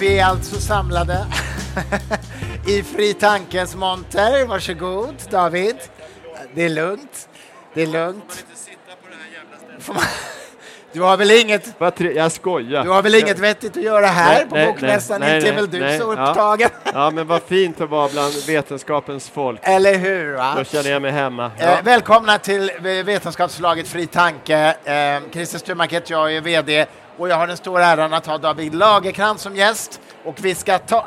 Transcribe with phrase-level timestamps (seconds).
[0.00, 1.26] vi alltså samlade
[2.66, 4.46] i Fri Tankens monter.
[4.46, 5.76] Varsågod David.
[6.54, 7.28] Det är lugnt.
[7.74, 8.44] Det är lugnt.
[10.92, 11.74] Du har väl inget,
[12.14, 12.84] Jag skojar.
[12.84, 15.20] du har väl inget vettigt att göra här Nej, på Bokmässan?
[15.20, 16.30] nej, Inte är väl du nej, så ja.
[16.30, 16.70] upptagen?
[16.94, 19.60] Ja, men vad fint att vara bland vetenskapens folk.
[19.62, 20.36] Eller hur?
[20.36, 20.54] Va?
[20.56, 21.50] Då känner jag mig hemma.
[21.58, 21.64] Ja.
[21.64, 24.76] Eh, välkomna till eh, Vetenskapsförlaget Fri Tanke.
[24.84, 26.86] Eh, Christer Sturmark heter jag, jag är VD
[27.18, 30.78] och jag har den stora äran att ha David Lagercrantz som gäst och vi ska,
[30.78, 31.06] ta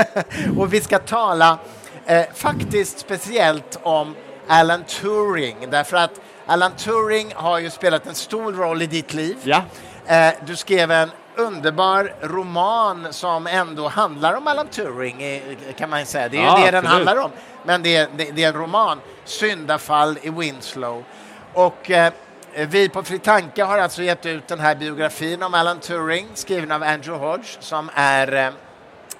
[0.58, 1.58] och vi ska tala
[2.06, 4.14] eh, faktiskt speciellt om
[4.48, 9.36] Alan Turing därför att Alan Turing har ju spelat en stor roll i ditt liv.
[9.42, 9.62] Ja.
[10.06, 15.42] Eh, du skrev en underbar roman som ändå handlar om Alan Turing, eh,
[15.78, 16.28] kan man säga.
[16.28, 17.06] Det är ju Ja, det den absolut.
[17.08, 17.30] handlar om.
[17.64, 21.04] Men det är, det, det är en roman, Syndafall i Winslow.
[21.52, 22.12] Och eh,
[22.64, 26.72] vi på Fri Tanke har alltså gett ut den här biografin om Alan Turing, skriven
[26.72, 28.52] av Andrew Hodge, som är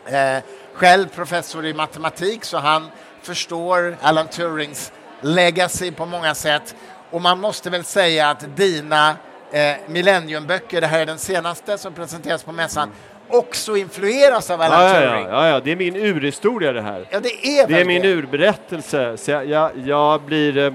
[0.07, 0.43] eh, eh,
[0.75, 2.87] själv professor i matematik, så han
[3.23, 6.75] förstår Alan Turings legacy på många sätt.
[7.11, 9.17] Och man måste väl säga att dina
[9.53, 12.91] eh, millenniumböcker, det här är den senaste som presenteras på mässan,
[13.29, 15.25] också influeras av Alan Ja, Turing.
[15.25, 17.07] ja, ja, ja, det är min urhistoria det här.
[17.11, 19.17] Ja, det är Det är min urberättelse.
[19.17, 20.73] Så jag, jag, jag blir eh,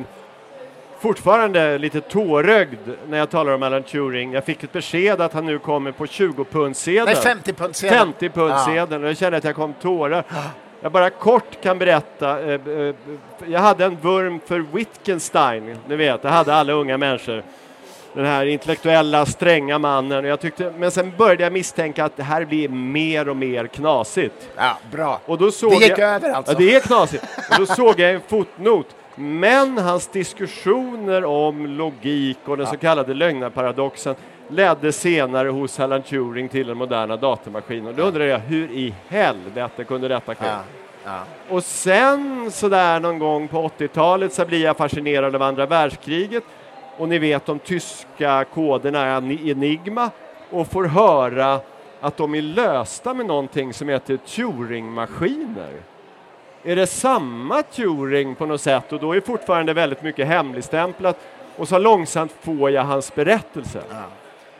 [1.02, 2.78] fortfarande lite tårögd
[3.10, 4.34] när jag talar om Alan Turing.
[4.34, 7.06] Jag fick ett besked att han nu kommer på 20-pundssedeln.
[7.06, 7.90] Nej, 50 pund sedan.
[7.94, 10.24] 50 pundssedeln och jag kände att jag kom tårar.
[10.82, 12.40] Jag bara kort kan berätta.
[12.40, 12.96] eh, eh,
[13.48, 17.44] Jag hade en vurm för Wittgenstein, ni vet, det hade alla unga människor.
[18.14, 20.26] Den här intellektuella, stränga mannen.
[20.26, 24.50] Jag tyckte, men sen började jag misstänka att det här blir mer och mer knasigt.
[24.56, 25.20] Ja, bra.
[25.26, 26.54] Och då såg Det gick jag, över alltså.
[26.54, 27.24] Ja, det är knasigt.
[27.52, 28.88] Och då såg jag en fotnot.
[29.16, 34.16] Men hans diskussioner om logik och den så kallade lögnarparadoxen
[34.48, 37.88] ledde senare hos Alan Turing till den moderna datamaskinen.
[37.88, 40.46] Och då undrar jag, hur i helvete kunde detta ske?
[41.04, 41.24] Ja.
[41.50, 46.44] Och sen sådär någon gång på 80-talet så blir jag fascinerad av andra världskriget
[46.98, 50.10] och ni vet de tyska koderna enigma
[50.50, 51.60] och får höra
[52.02, 55.91] att de är lösta med någonting som heter Turing-maskiner.
[56.64, 61.18] Är det samma Turing på något sätt och då är fortfarande väldigt mycket hemligstämplat
[61.58, 63.82] och så långsamt får jag hans berättelse.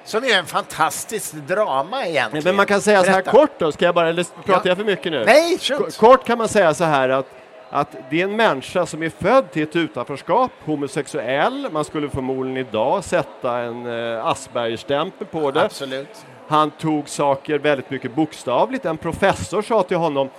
[0.04, 2.44] Som är en fantastisk drama egentligen.
[2.44, 3.32] Men man kan säga så här Berätta.
[3.32, 4.62] kort då, ska jag bara, eller pratar Ja.
[4.70, 5.24] jag för mycket nu?
[5.26, 5.58] Nej.
[6.00, 7.26] Kort kan man säga så här att,
[7.70, 12.58] att det är en människa som är född till ett utanförskap, homosexuell, man skulle förmodligen
[12.68, 13.86] idag sätta en
[14.16, 15.62] eh, Aspergerstämpel på det.
[15.64, 16.26] Absolut.
[16.48, 18.86] Han tog saker väldigt mycket bokstavligt.
[18.86, 20.30] En professor sa till honom,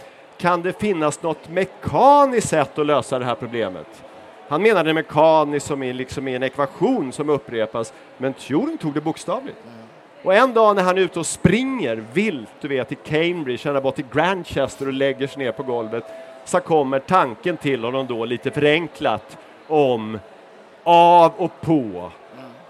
[0.42, 4.04] kan det finnas något mekaniskt sätt att lösa det här problemet?
[4.48, 9.56] Han menade mekaniskt som är liksom en ekvation som upprepas, men Turing tog det bokstavligt.
[10.22, 13.80] Och en dag när han är ute och springer vilt, du vet, i Cambridge, ända
[13.80, 16.04] bort till Grantchester och lägger sig ner på golvet,
[16.44, 19.38] så kommer tanken till honom då lite förenklat
[19.68, 20.18] om
[20.82, 22.10] av och på.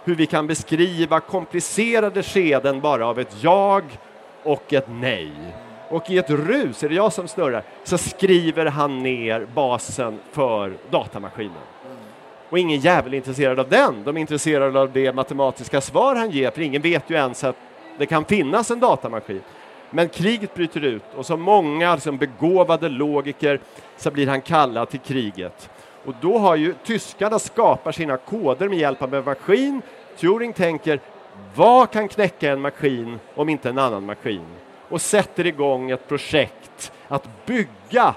[0.05, 3.82] Hur vi kan beskriva komplicerade skeden bara av ett jag
[4.43, 5.32] och ett nej.
[5.93, 10.73] Och i ett rus, är det jag som snurrar, så skriver han ner basen för
[10.91, 11.63] datamaskinen.
[12.49, 14.03] Och ingen jävel är intresserad av den.
[14.05, 17.57] De är intresserade av det matematiska svar han ger, för ingen vet ju ens att
[17.99, 19.41] det kan finnas en datamaskin.
[19.91, 23.61] Men kriget bryter ut och som många liksom, begåvade logiker
[23.97, 25.71] så blir han kallad till kriget.
[26.05, 29.83] Och då har ju tyskarna skapat sina koder med hjälp av en maskin.
[30.17, 31.01] Turing tänker,
[31.55, 34.47] vad kan knäcka en maskin om inte en annan maskin?
[34.93, 38.15] Och sätter igång ett projekt att bygga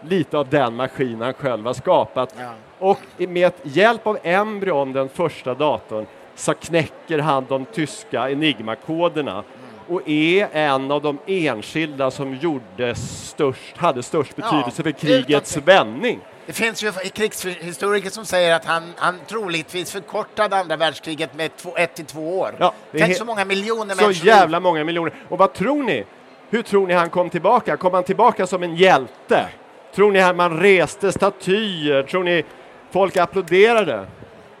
[0.00, 2.34] lite av den maskin han själv har skapat.
[2.38, 2.52] Ja.
[2.78, 9.44] Och med hjälp av embryon, den första datorn, så knäcker han de tyska enigmakoderna
[9.88, 15.00] och är en av de enskilda som gjorde störst, hade störst Ja, betydelse för utan
[15.00, 16.20] krigets vändning.
[16.46, 21.76] Det finns ju krigshistoriker som säger att han, han troligtvis förkortade andra världskriget med två,
[21.76, 22.54] ett till två år.
[22.58, 24.26] Ja, Tänk så många miljoner Så människor.
[24.26, 25.14] jävla många miljoner.
[25.28, 26.04] Och vad tror ni?
[26.50, 27.76] Hur tror ni han kom tillbaka?
[27.76, 29.46] Kom han tillbaka som en hjälte?
[29.94, 32.02] Tror ni att man reste statyer?
[32.02, 32.44] Tror ni
[32.90, 34.06] folk applåderade?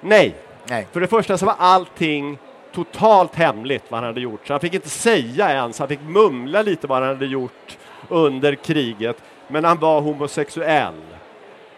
[0.00, 0.34] Nej.
[0.64, 0.86] Nej.
[0.92, 2.38] För det första så var allting
[2.74, 4.46] totalt hemligt vad han hade gjort.
[4.46, 7.76] Så han fick inte säga ens, han fick mumla lite vad han hade gjort
[8.08, 9.16] under kriget.
[9.48, 10.94] Men han var homosexuell,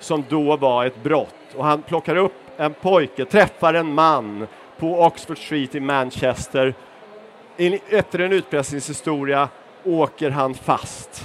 [0.01, 1.35] som då var ett brott.
[1.57, 4.47] Och han plockar upp en pojke, träffar en man
[4.79, 6.75] på Oxford Street i Manchester.
[7.57, 9.49] In- Efter en utpressningshistoria
[9.85, 11.25] åker han fast.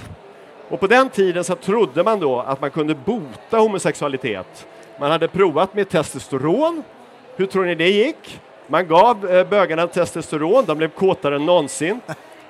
[0.68, 4.66] Och på den tiden så trodde man då att man kunde bota homosexualitet.
[5.00, 6.82] Man hade provat med testosteron.
[7.36, 8.40] Hur tror ni det gick?
[8.66, 12.00] Man gav eh, bögarna testosteron, de blev kåtare än någonsin.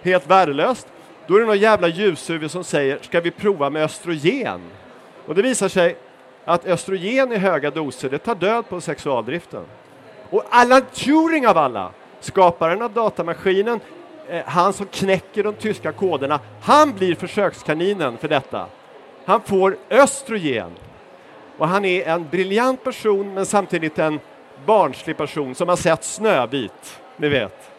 [0.02, 0.86] Helt värdelöst.
[1.26, 4.60] Då är det någon jävla ljushuvud som säger, ska vi prova med östrogen?
[5.26, 5.96] Och det visar sig
[6.44, 9.64] att östrogen i höga doser, det tar död på sexualdriften.
[10.30, 13.80] Och Alan Turing av alla, skaparen av datamaskinen,
[14.28, 18.66] eh, han som knäcker de tyska koderna, han blir försökskaninen för detta.
[19.24, 20.70] Han får östrogen.
[21.58, 24.20] Och han är en briljant person men samtidigt en
[24.66, 27.70] barnslig person som har sett Snövit, ni vet.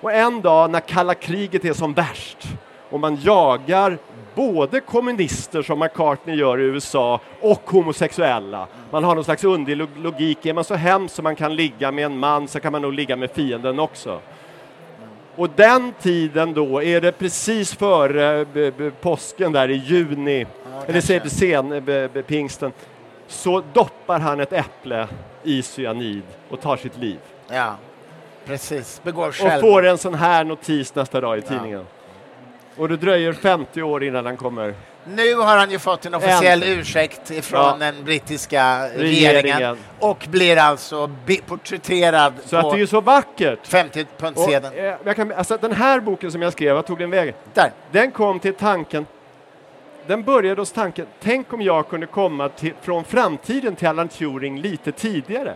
[0.00, 2.48] Och en dag när kalla kriget är som värst
[2.90, 3.98] och man jagar
[4.34, 8.66] både kommunister som McCartney gör i USA och homosexuella.
[8.90, 10.46] Man har någon slags underlig logik.
[10.46, 12.92] Är man så hemsk som man kan ligga med en man så kan man nog
[12.92, 14.20] ligga med fienden också.
[15.36, 18.46] Och den tiden då är det precis före
[19.00, 22.72] påsken där i juni, ja, eller sen, pingsten,
[23.26, 25.08] så doppar han ett äpple
[25.42, 27.18] i cyanid och tar sitt liv.
[27.48, 27.76] Ja,
[28.46, 29.00] precis.
[29.04, 29.54] Begår själv.
[29.54, 31.78] Och får en sån här notis nästa dag i tidningen.
[31.78, 31.99] Ja.
[32.76, 34.74] Och det dröjer 50 år innan han kommer.
[35.04, 36.68] Nu har han ju fått en officiell en.
[36.68, 37.76] ursäkt från ja.
[37.78, 39.42] den brittiska regeringen.
[39.42, 39.78] regeringen.
[39.98, 41.10] och blir alltså
[41.46, 43.66] porträtterad så att det är så vackert.
[43.66, 44.74] 50 pundsedeln.
[45.04, 47.34] Eh, alltså, den här boken som jag skrev, vad tog den vägen?
[47.54, 47.72] Där.
[47.92, 49.06] Den kom till tanken
[50.10, 54.60] den började hos tanken, tänk om jag kunde komma till, från framtiden till Alan Turing
[54.60, 55.54] lite tidigare.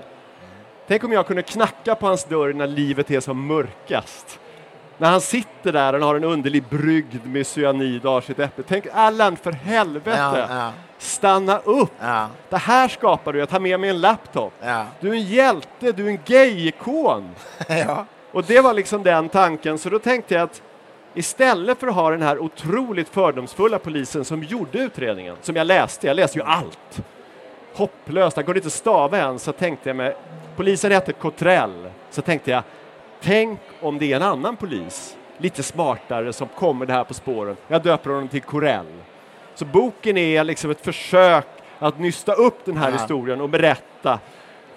[0.87, 4.41] Tänk om jag kunde knacka på hans dörr när livet är som mörkast.
[4.99, 8.65] När han sitter där och har en underlig brygd med cyanid och sitt äpple.
[8.69, 10.17] Tänk Allan, för helvete!
[10.19, 10.73] Ja, ja.
[10.99, 11.93] Stanna upp!
[12.01, 12.29] Ja.
[12.49, 14.53] Det här skapar du, jag tar med mig en laptop.
[15.01, 17.31] Du är en hjälte, du är en gay-ikon!
[18.33, 20.63] Och det var liksom den tanken, så då tänkte jag att
[21.15, 26.07] istället för att ha den här otroligt fördomsfulla polisen som gjorde utredningen, som jag läste,
[26.07, 27.03] jag läste ju allt,
[27.75, 30.17] hopplöst, han kunde inte stava än, så tänkte jag mig,
[30.57, 32.63] polisen hette Cottrell, så tänkte jag,
[33.25, 37.57] tänk om det är en annan polis, lite smartare, som kommer det här på spåren.
[37.69, 38.87] Jag döper honom till Corell.
[39.55, 41.47] Så boken är liksom ett försök
[41.79, 42.97] att nysta upp den här ja.
[42.97, 44.19] historien och berätta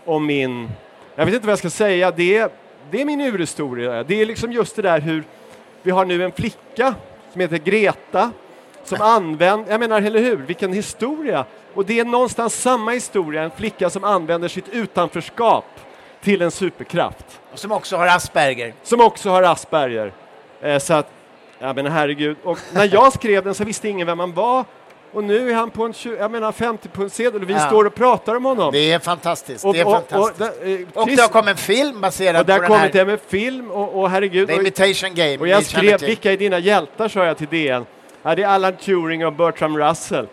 [0.06, 0.70] om min,
[1.16, 2.50] jag vet inte vad jag ska säga, det är,
[2.92, 4.04] det är min urhistoria.
[4.04, 5.24] Det är liksom just det där hur
[5.84, 6.96] vi har nu en flicka
[7.32, 8.32] som heter Greta
[8.84, 11.46] som använder, jag menar, eller hur, vilken historia!
[11.74, 15.66] Och det är någonstans samma historia, en flicka som använder sitt utanförskap
[16.28, 17.26] till en superkraft.
[17.54, 18.74] Och som också har Asperger.
[18.84, 20.12] Som också har Asperger.
[20.62, 21.08] Eh, så att,
[21.60, 24.66] jag menar herregud, och när jag skrev den så visste ingen vem han var
[25.14, 27.60] och nu är han på en 20, jag menar 50 pundsedel och vi ja.
[27.60, 28.72] står och pratar om honom.
[28.72, 29.66] Det är fantastiskt.
[29.66, 30.42] Och, det, är och, fantastiskt.
[30.42, 32.70] Och, och, och, det har kommit en film baserad på den här.
[32.70, 34.48] Och det har kommit en film och, och herregud.
[34.48, 35.38] The Imitation Game.
[35.38, 37.86] Och jag skrev, vilka är dina hjältar, sa jag till DN.
[38.24, 40.28] Ja, det är Alan Turing och Bertram Russell.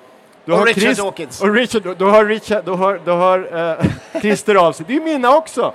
[0.45, 1.41] Du och Richard Chris, Dawkins.
[1.41, 3.85] Och Richard, du har Richard, du har, du har uh,
[4.21, 4.87] Christer Ahlsson.
[4.89, 5.75] Det är mina också.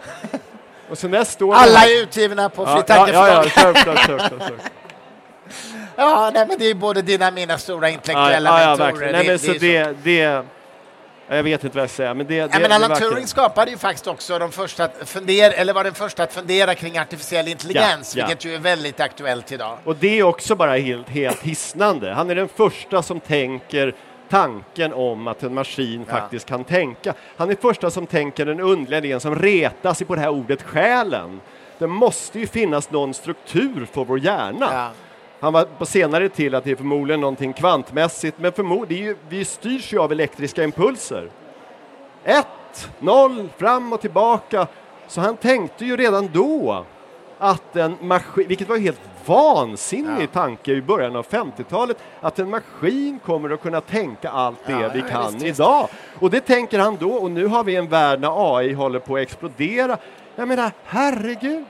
[0.90, 4.50] Och sen där står Alla är utgivna på ja, ja, ja, ja.
[5.96, 9.12] Ja, nej, men det är både dina och mina stora intellektuella ja, ja, mentorer.
[9.12, 10.44] Nej, men så det, det,
[11.28, 13.78] jag vet inte vad jag säger, men det, det, ja, men Alan Turing skapade ju
[13.78, 18.16] faktiskt också de första att fundera, eller var den första att fundera kring artificiell intelligens,
[18.16, 18.26] ja.
[18.26, 19.78] vilket ju är väldigt aktuellt idag.
[19.84, 22.14] Och det är också bara helt, helt hisnande.
[22.14, 23.96] Han är den första som tänker
[24.30, 26.14] tanken om att en maskin ja.
[26.14, 27.14] faktiskt kan tänka.
[27.38, 30.62] Han är första som tänker den underliga idén som retar sig på det här ordet
[30.62, 31.42] själen.
[31.78, 34.70] Det måste ju finnas någon struktur för vår hjärna.
[34.72, 34.92] Ja.
[35.40, 39.94] Han var på senare till att det är förmodligen någonting kvantmässigt, men förmodligen, vi styrs
[39.94, 41.30] ju av elektriska impulser.
[42.24, 44.68] Ett, noll, fram och tillbaka.
[45.08, 46.86] Så han tänkte ju redan då
[47.40, 50.28] att en maskin, vilket var en helt vansinnig ja.
[50.34, 54.90] tanke i början av 50-talet, att en maskin kommer att kunna tänka allt det ja,
[54.94, 55.90] vi kan visst, idag.
[56.20, 59.16] Och det tänker han då, och nu har vi en värld när AI håller på
[59.16, 59.98] att explodera.
[60.36, 61.66] Jag menar, herregud,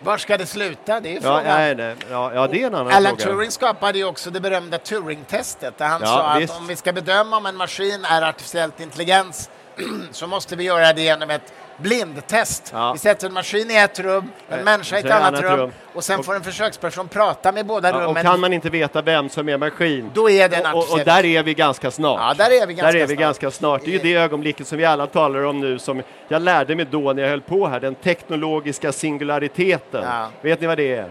[0.00, 1.00] var ska det sluta?
[1.00, 1.96] Det är ja, nej, nej.
[2.10, 3.32] Ja, ja, det är en annan Alan fråga.
[3.32, 6.54] Turing skapade ju också det berömda Turing-testet där han ja, sa visst.
[6.54, 9.50] att om vi ska bedöma om en maskin är artificiellt intelligens
[10.10, 12.70] så måste vi göra det genom ett blindtest.
[12.72, 12.92] Ja.
[12.92, 16.04] Vi sätter en maskin i ett rum, en människa i ett annat rum, rum, och
[16.04, 18.08] sen och, får en försöksperson prata med båda ja, rummen.
[18.08, 20.92] Och kan man inte veta vem som är maskin, då är det en och, och,
[20.92, 22.20] och där är vi ganska snart.
[22.20, 23.20] Ja, där är vi ganska, där är vi snart.
[23.20, 23.84] ganska snart.
[23.84, 26.86] Det är ju det ögonblicket som vi alla talar om nu, som jag lärde mig
[26.90, 30.04] då när jag höll på här, den teknologiska singulariteten.
[30.04, 30.28] Ja.
[30.40, 31.10] Vet ni vad det är?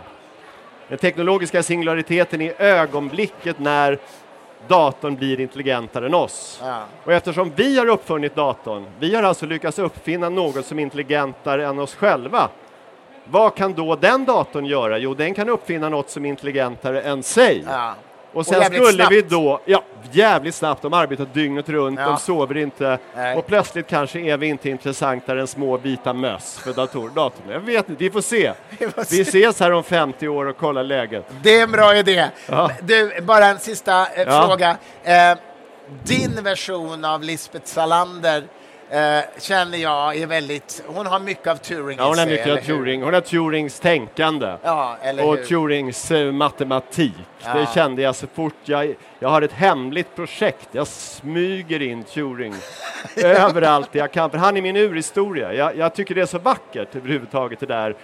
[0.89, 3.99] Den teknologiska singulariteten är ögonblicket när
[4.67, 6.61] datorn blir intelligentare än oss.
[6.63, 6.83] Ja.
[7.03, 11.67] Och eftersom vi har uppfunnit datorn, vi har alltså lyckats uppfinna något som är intelligentare
[11.67, 12.49] än oss själva.
[13.25, 14.97] Vad kan då den datorn göra?
[14.97, 17.63] Jo, den kan uppfinna något som är intelligentare än sig.
[17.67, 17.93] Ja.
[18.37, 19.31] Och sen jävligt skulle vi snabbt.
[19.31, 22.05] då, ja, jävligt snabbt, de arbetar dygnet runt, Ja.
[22.05, 23.37] de sover inte Nej.
[23.37, 27.49] och plötsligt kanske är vi inte intressantare än små vita möss för dator, datorn.
[27.49, 28.51] Jag vet inte, vi får se.
[28.69, 29.39] Vi får Vi se.
[29.39, 31.25] ses här om 50 år och kollar läget.
[31.43, 32.25] Det är en bra idé.
[32.49, 32.71] Ja.
[32.81, 34.47] Du, bara en sista eh, Ja.
[34.47, 34.77] fråga.
[35.03, 35.37] Eh,
[36.03, 38.43] din version av Lisbeth Salander
[38.89, 40.83] eh, känner jag är väldigt...
[40.87, 42.57] Hon har mycket av Turing Ja, hon har sig, mycket av?
[42.57, 44.55] Turing, hon har Turings tänkande.
[44.63, 45.43] Ja, eller och hur?
[45.43, 47.13] Turings eh, matematik.
[47.39, 47.65] Det Ja.
[47.75, 50.69] kände jag så fort jag, jag har ett hemligt projekt.
[50.71, 52.53] Jag smyger in Turing
[53.23, 55.53] överallt jag kan, för han är min urhistoria.
[55.53, 57.95] Jag, jag tycker det är så vackert överhuvudtaget det där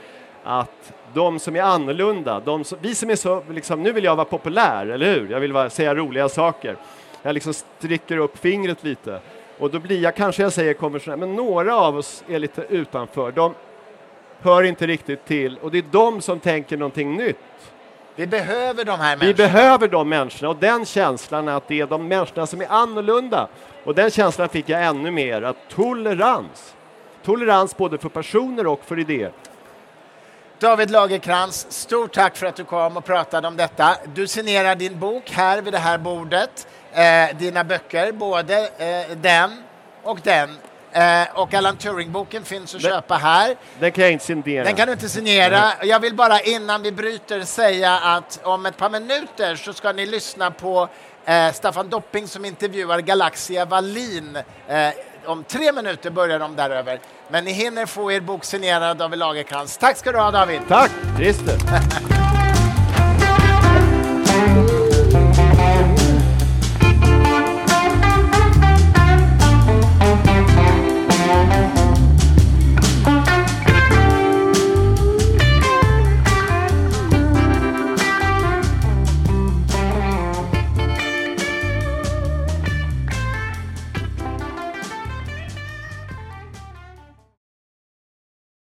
[0.43, 4.15] att de som är annorlunda, de som, vi som är så, liksom, nu vill jag
[4.15, 5.31] vara populär, eller hur?
[5.31, 6.75] Jag vill vara, säga roliga saker.
[7.21, 9.19] Jag liksom sträcker upp fingret lite.
[9.63, 13.31] Och då blir jag, kanske jag säger konventionell, men några av oss är lite utanför.
[13.31, 13.53] De
[14.41, 17.37] hör inte riktigt till och det är de som tänker någonting nytt.
[18.15, 19.47] Vi behöver de här Vi människorna.
[19.47, 23.47] behöver de människorna och den känslan att det är de människorna som är annorlunda.
[23.83, 26.75] Och den känslan fick jag ännu mer, att tolerans.
[27.23, 29.31] Tolerans både för personer och för idéer.
[30.59, 33.97] David Lagerkrans, stort tack för att du kom och pratade om detta.
[34.13, 36.67] Du signerar din bok här vid det här bordet.
[36.95, 39.63] Eh, dina böcker, både eh, den
[40.03, 40.57] och den.
[40.91, 43.55] Eh, och Alan Turing-boken finns att Den- köpa här.
[43.79, 44.63] Den kan jag inte signera.
[44.63, 45.71] Den kan du inte signera.
[45.83, 50.05] Jag vill bara innan vi bryter säga att om ett par minuter så ska ni
[50.05, 50.87] lyssna på
[51.25, 54.35] eh, Staffan Dopping som intervjuar Galaxia Wallin.
[54.67, 54.89] Eh,
[55.25, 56.99] om tre minuter börjar de däröver.
[57.29, 59.77] Men ni hinner få er bok signerad av Lagerkrans.
[59.77, 60.61] Tack ska du ha David!
[60.67, 61.57] Tack, Christer!